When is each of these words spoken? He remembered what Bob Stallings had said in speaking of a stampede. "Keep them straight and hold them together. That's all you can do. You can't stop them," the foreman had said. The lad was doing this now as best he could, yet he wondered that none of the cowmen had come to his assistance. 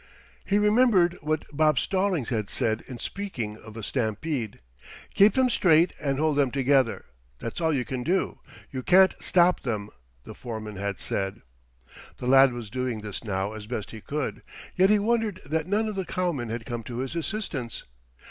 He 0.43 0.57
remembered 0.57 1.15
what 1.21 1.45
Bob 1.55 1.77
Stallings 1.77 2.29
had 2.29 2.49
said 2.49 2.81
in 2.87 2.97
speaking 2.97 3.55
of 3.57 3.77
a 3.77 3.83
stampede. 3.83 4.59
"Keep 5.13 5.35
them 5.35 5.47
straight 5.47 5.93
and 5.99 6.17
hold 6.17 6.37
them 6.37 6.49
together. 6.49 7.05
That's 7.37 7.61
all 7.61 7.71
you 7.71 7.85
can 7.85 8.01
do. 8.01 8.39
You 8.71 8.81
can't 8.81 9.13
stop 9.19 9.59
them," 9.59 9.91
the 10.23 10.33
foreman 10.33 10.77
had 10.77 10.99
said. 10.99 11.43
The 12.17 12.25
lad 12.25 12.51
was 12.51 12.71
doing 12.71 13.01
this 13.01 13.23
now 13.23 13.53
as 13.53 13.67
best 13.67 13.91
he 13.91 14.01
could, 14.01 14.41
yet 14.75 14.89
he 14.89 14.97
wondered 14.97 15.39
that 15.45 15.67
none 15.67 15.87
of 15.87 15.93
the 15.93 16.03
cowmen 16.05 16.49
had 16.49 16.65
come 16.65 16.81
to 16.85 16.97
his 16.97 17.15
assistance. 17.15 17.83